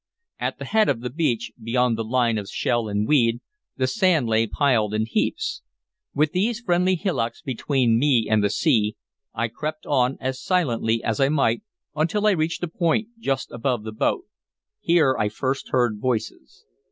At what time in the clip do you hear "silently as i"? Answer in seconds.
10.41-11.29